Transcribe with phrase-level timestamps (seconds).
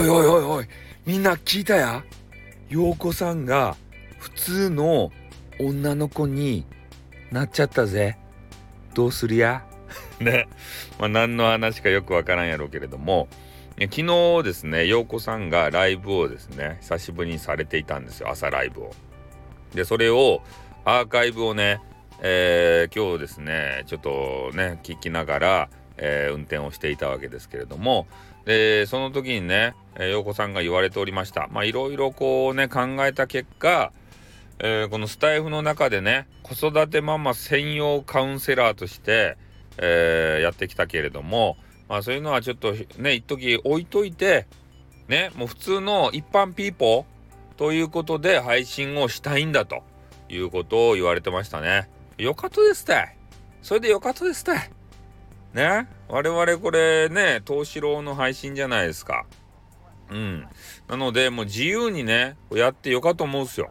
[0.00, 0.66] おいおいおいおい。
[1.04, 2.02] みんな聞いたや？
[2.70, 3.76] 陽子さんが
[4.18, 5.12] 普通の
[5.58, 6.64] 女の子に
[7.30, 8.16] なっちゃったぜ。
[8.94, 9.62] どうするや？
[10.18, 10.48] ね。
[10.98, 13.28] まあ何の話かよくわからんやろうけれども。
[13.78, 18.30] 昨日ですね陽子さんがライブをですね久しぶりにされていたんですよ。
[18.30, 18.92] 朝ライブを。
[19.74, 20.42] でそれを
[20.86, 21.80] アーカイブをね、
[22.22, 25.68] えー、今日ですねちょっとね聞きながら、
[26.00, 28.06] えー、運転をしていたわけですけれども。
[28.46, 31.48] でその時にね陽子さんが言われておりました。
[31.52, 33.92] まあいろいろこうね考えた結果
[34.62, 39.38] えー、このスタイフの中でね子育てママ専用カウンセラーとして、
[39.78, 41.56] えー、やってきたけれども
[41.88, 44.46] まあそういうのはちょっとね一時置いといて
[45.08, 49.82] ねもう普通の一般ピーポーということで配信をしたいんだと
[50.28, 51.88] いうことを言われてましたね。
[52.18, 53.16] よかったですって。
[53.62, 54.79] それでよかったですって。
[55.54, 59.26] ね我々これね東四郎の配信じゃないですか。
[60.10, 60.46] うん。
[60.88, 63.70] なのでもう自由にねやってよかと思うんすよ。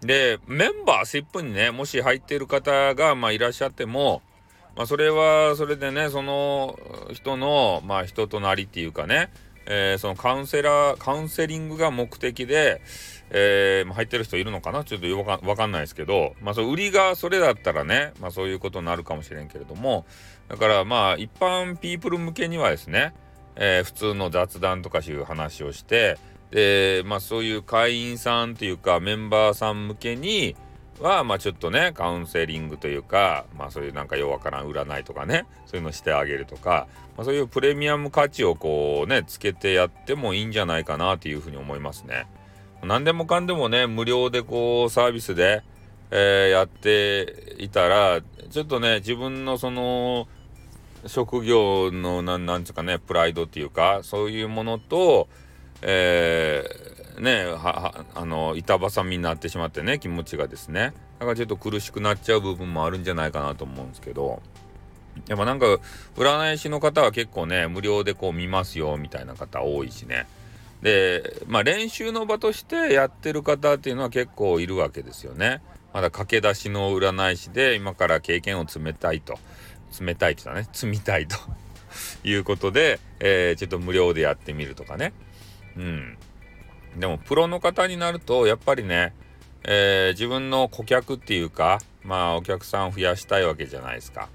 [0.00, 4.22] で、メンバー、シップにね、もし入ってる方が、まあ、いらっしゃっても、
[4.76, 6.78] まあ、それは、それでね、その
[7.12, 9.30] 人の、まあ、人となりっていうかね、
[9.70, 12.80] えー、そのカウンセラー、カウンセリングが目的で、
[13.30, 14.82] えー、入ってる人いるのかな？
[14.84, 20.06] ちょっとわかわかんないですけど、まあ、そ売りがそれだったらね、まあ、そういうことになるかもしれんけれども、
[20.48, 23.12] だからまあ、一般ピープル向けにはですね、
[23.56, 26.16] えー、普通の雑談とかいう話をして、
[26.50, 30.56] で、まあそういう会員さんというかメンバーさん向けに
[31.00, 42.26] は、まあちょっとね、カウンセリングというか、まあそういうなんかようわからん占いとかね、そういうのしてあげるとか、まあそういうプレミアム価値をこうね、つけてやってもいいんじゃないかなというふうに思いますね。
[42.82, 45.62] 何でもかんでもね、無料でこうサービスで、
[46.10, 50.28] えー、やっていたら、ちょっとね、自分のその、
[51.06, 55.28] 職業のなん、なんつうかね、プライドっていうか、そういうものと、
[55.82, 56.47] えー、
[57.18, 60.92] ねはあの板挟みになってしまってね気持ちがですね。
[61.18, 64.42] だからちょっと苦しくなっちゃう部分もあるんじゃないかなと思うんですけど。
[65.26, 65.66] やっぱなんか
[66.16, 70.26] 占い師の方は結構ね無料でこう見ますよみたいな方多いしね。
[70.82, 75.60] でまあ練習の場としてやってる方っていうのは結構いるわけですよね。
[75.92, 79.38] まだ駆け出しの占い師で今から経験を詰めたいと。
[79.90, 81.36] 詰めたいって言ったね積みたいと。
[82.22, 85.12] いうことで、えー、ちょっと無料でやってみるとかね。
[85.76, 86.18] うん。
[86.96, 89.14] でもプロの方になるとやっぱりね、
[89.64, 94.28] えー、自分の顧客っていうかまあお客さんを増やしたいわけじゃないですか。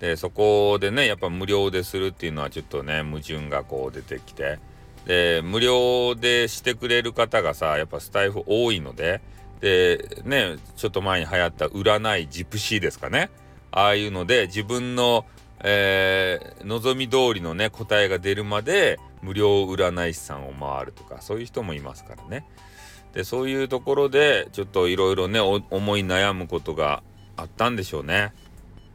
[0.00, 4.58] でそこでねやっぱ無料でするっていうのはちょっとね矛盾がこう出てきて
[5.06, 9.22] で無料でしてくれる方がさやっぱスタイフ多いので
[9.60, 13.30] でねちょっと前に流行った占いジプシーですかね
[13.70, 15.24] ああいうので自分の
[15.60, 22.46] えー、望み通りのね答えが出るまで無料占い師さんを回るとかそういう人もいますからね。
[23.12, 27.02] でそういうところでちょっといろいろね思い悩むことが
[27.36, 28.32] あったんでしょうね。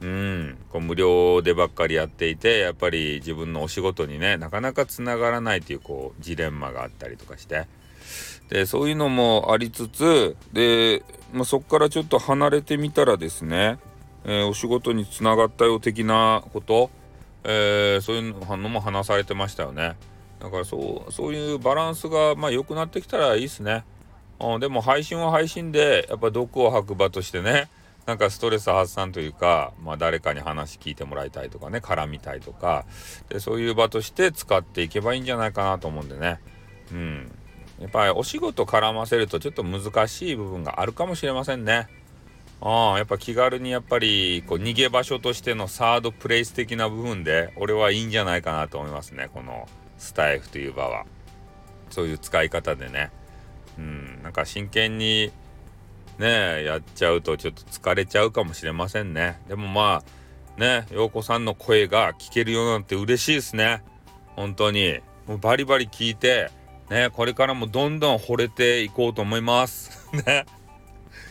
[0.00, 0.58] うん。
[0.70, 7.66] こう無料でばっかりやっていてやっぱり自分のお仕事にねなかなかつながらないというこうジレンマがあったりとかして。
[8.48, 11.02] でそういうのもありつつで、
[11.32, 13.78] まあ、そこからちょっと離れてみたらですね
[14.28, 16.90] えー、お仕事につながったよ的なこと、
[17.44, 19.96] えー、そういうのも話されてましたよね。
[20.38, 23.84] だからそうそういうバランスがまあ良くなってきたらいいっすね。
[24.38, 27.70] うん、でも配信は配信でやっぱ毒を吐く場としてね
[28.04, 32.84] なんかストレス発散というか、まあ、誰かに話聞いてもらいたいとかね絡みたいとか
[33.30, 36.38] でそういう場として使っていけばいいんじゃないかなと思うんでね。
[36.92, 37.32] うん、
[37.80, 41.88] やっぱりお仕事絡ませるとちょっと難しい部分があるかもしれませんね。
[42.60, 49.28] ああやっぱ気軽にやっぱりこう逃げ場所としてのサードプレイス的な部分で俺はいいんじゃないかなと思いますね。
[49.32, 51.06] このスタイフという場は。
[51.90, 53.10] そういう使い方でね。
[53.78, 54.22] うん。
[54.22, 55.30] なんか真剣に
[56.18, 59.40] ねやっちゃうとちょっと疲れちゃうかもしれませんね。
[59.48, 60.02] でもま
[60.56, 63.82] あね陽子さんの声が聞けるようになって嬉しいですね。
[64.34, 64.98] 本当に。
[65.26, 66.50] もうバリバリ聞いて
[66.90, 70.08] ねこれからもどんどん惚れていこうと思います。
[70.26, 70.44] ね。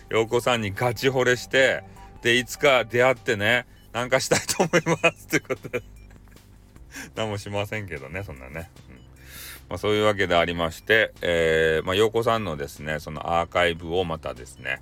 [0.10, 1.84] 陽子さんにガチ惚れして
[2.22, 5.84] でいつか出会ってねなんかしたいと思いますってことで
[7.16, 8.96] 何もしませんけどねそんなね、うん
[9.70, 14.82] まあ、そういうわけでありまして、えー、まあ、陽子さんのですねそのアーカイブをまたですね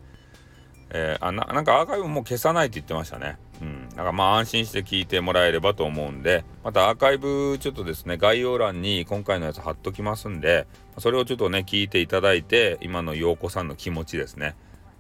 [0.90, 3.38] えー、あななんかアーカイブも消さないって言ってましたね。
[3.62, 3.90] うん。
[3.90, 10.68] だからまあ安心して聞いてもらえればと思うんで、またアーカイブちょっとですね、概要欄に今回のやつ貼っときますんで、
[11.00, 14.56] それをちょっとね、聞いていただいて、今の陽子さんの気持ちですね。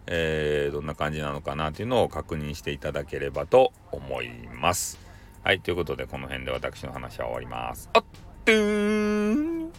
[0.08, 5.00] えー、どんな感じなのかなというのを確認していただければと思います。
[5.44, 7.90] はい、ということでこの辺で私の話は終わります。
[7.94, 8.04] あっ
[8.46, 9.72] とーん